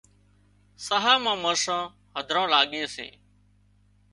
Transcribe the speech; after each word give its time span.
ساهَه 0.85 1.15
مان 1.23 1.37
مرسان 1.45 1.83
هڌران 2.17 2.45
لاڳي 2.53 2.83
سي 2.95 3.07